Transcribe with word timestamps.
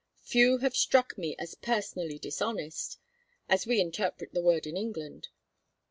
Few 0.23 0.57
have 0.57 0.75
struck 0.75 1.15
me 1.15 1.35
as 1.37 1.53
personally 1.53 2.17
dishonest 2.17 2.97
as 3.47 3.67
we 3.67 3.79
interpret 3.79 4.33
the 4.33 4.41
word 4.41 4.65
in 4.65 4.75
England. 4.75 5.27